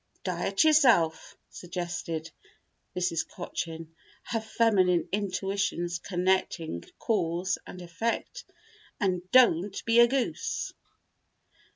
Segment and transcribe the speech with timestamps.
[0.23, 2.31] "Diet yourself," suggested
[2.95, 3.23] Mrs.
[3.29, 3.93] Cochin,
[4.23, 8.43] her feminine intuitions connecting cause and effect.
[8.99, 10.73] "And don't be a goose."